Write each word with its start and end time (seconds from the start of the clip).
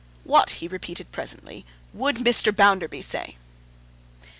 'What,' 0.23 0.53
he 0.57 0.67
repeated 0.67 1.11
presently, 1.11 1.63
'would 1.93 2.15
Mr. 2.15 2.51
Bounderby 2.51 3.03
say? 3.03 3.37